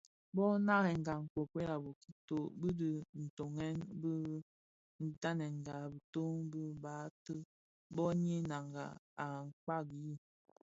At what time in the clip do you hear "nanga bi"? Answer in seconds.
8.49-9.49